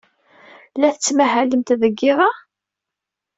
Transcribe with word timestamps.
La 0.79 0.89
tettmahalemt 0.93 1.75
deg 1.81 1.93
yiḍ-a? 2.03 2.29